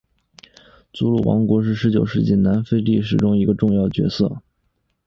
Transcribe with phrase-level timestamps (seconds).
[0.91, 4.41] 祖鲁王国是十九世纪南非的历史中的一个重要角色。